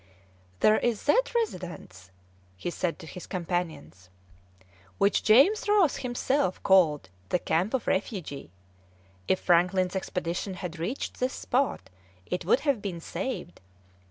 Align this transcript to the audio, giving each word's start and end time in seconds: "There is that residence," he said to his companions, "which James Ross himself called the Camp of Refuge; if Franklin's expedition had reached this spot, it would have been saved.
"There 0.61 0.79
is 0.79 1.03
that 1.03 1.35
residence," 1.35 2.09
he 2.57 2.71
said 2.71 2.97
to 2.97 3.05
his 3.05 3.27
companions, 3.27 4.09
"which 4.97 5.21
James 5.21 5.69
Ross 5.69 5.97
himself 5.97 6.57
called 6.63 7.09
the 7.29 7.37
Camp 7.37 7.75
of 7.75 7.85
Refuge; 7.85 8.49
if 9.27 9.39
Franklin's 9.41 9.95
expedition 9.95 10.55
had 10.55 10.79
reached 10.79 11.19
this 11.19 11.33
spot, 11.33 11.91
it 12.25 12.45
would 12.45 12.61
have 12.61 12.81
been 12.81 12.99
saved. 12.99 13.61